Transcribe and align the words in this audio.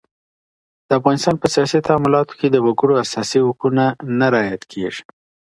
د 0.87 0.89
افغانستان 0.99 1.35
په 1.39 1.47
سیاسي 1.55 1.79
تعاملاتو 1.87 2.37
کي 2.39 2.47
د 2.51 2.55
وګړو 2.65 2.93
اساسي 3.05 3.39
حقونه 3.47 3.85
نه 4.19 4.27
رعایت 4.35 4.63
کیږي. 4.71 5.03